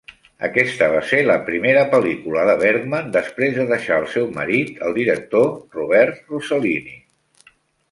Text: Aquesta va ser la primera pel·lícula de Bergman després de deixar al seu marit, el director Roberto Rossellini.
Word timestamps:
Aquesta 0.45 0.85
va 0.93 1.01
ser 1.09 1.19
la 1.31 1.35
primera 1.49 1.83
pel·lícula 1.91 2.45
de 2.51 2.55
Bergman 2.63 3.13
després 3.17 3.53
de 3.59 3.67
deixar 3.73 3.99
al 3.99 4.09
seu 4.15 4.27
marit, 4.41 4.73
el 4.89 4.99
director 4.99 5.49
Roberto 5.79 6.29
Rossellini. 6.43 6.99